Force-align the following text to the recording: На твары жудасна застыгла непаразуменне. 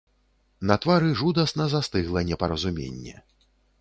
На 0.69 0.77
твары 0.85 1.11
жудасна 1.19 1.67
застыгла 1.75 2.25
непаразуменне. 2.31 3.15